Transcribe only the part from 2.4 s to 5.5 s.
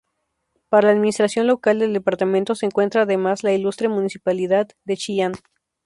se encuentra, además, la Ilustre Municipalidad de Chillán.